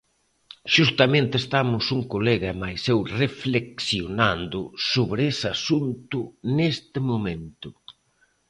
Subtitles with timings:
[0.73, 4.59] Xustamente estamos un colega e mais eu reflexionando
[4.91, 6.17] sobre ese asunto
[6.57, 7.69] neste momento.